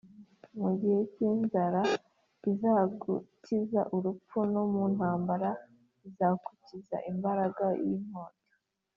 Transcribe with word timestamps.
mu 0.61 0.69
gihe 0.79 0.99
cy’inzara 1.13 1.81
izagukiza 2.51 3.81
urupfu, 3.95 4.37
no 4.53 4.63
mu 4.71 4.83
ntambara 4.95 5.49
izagukiza 6.07 6.97
imbaraga 7.11 7.65
y’inkota 7.83 8.45